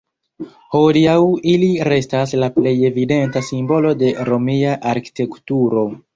Hodiaŭ 0.77 1.17
ili 1.51 1.69
restas 1.93 2.33
"la 2.45 2.49
plej 2.57 2.73
evidenta 2.91 3.45
simbolo 3.51 3.93
de 4.01 4.11
romia 4.33 4.75
arkitekturo". 4.95 5.87